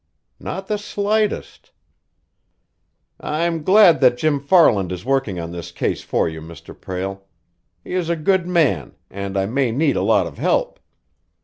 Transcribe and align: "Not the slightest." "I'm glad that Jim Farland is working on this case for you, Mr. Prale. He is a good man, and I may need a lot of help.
"Not 0.39 0.65
the 0.65 0.79
slightest." 0.79 1.69
"I'm 3.19 3.61
glad 3.61 4.01
that 4.01 4.17
Jim 4.17 4.39
Farland 4.39 4.91
is 4.91 5.05
working 5.05 5.39
on 5.39 5.51
this 5.51 5.71
case 5.71 6.01
for 6.01 6.27
you, 6.27 6.41
Mr. 6.41 6.75
Prale. 6.75 7.21
He 7.83 7.93
is 7.93 8.09
a 8.09 8.15
good 8.15 8.47
man, 8.47 8.95
and 9.11 9.37
I 9.37 9.45
may 9.45 9.71
need 9.71 9.95
a 9.95 10.01
lot 10.01 10.25
of 10.25 10.39
help. 10.39 10.79